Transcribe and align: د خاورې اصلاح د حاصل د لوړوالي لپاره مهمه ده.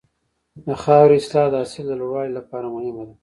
د 0.65 0.67
خاورې 0.83 1.15
اصلاح 1.21 1.47
د 1.51 1.55
حاصل 1.61 1.85
د 1.87 1.91
لوړوالي 1.99 2.31
لپاره 2.39 2.67
مهمه 2.75 3.03
ده. 3.07 3.13